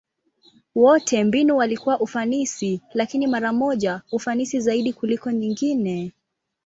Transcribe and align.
Wote 0.75 1.23
mbinu 1.23 1.57
walikuwa 1.57 1.99
ufanisi, 1.99 2.81
lakini 2.93 3.27
mara 3.27 3.53
moja 3.53 4.01
ufanisi 4.11 4.59
zaidi 4.59 4.93
kuliko 4.93 5.31
nyingine. 5.31 6.11